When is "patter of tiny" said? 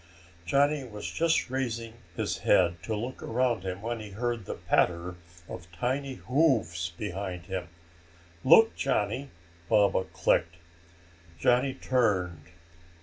4.55-6.15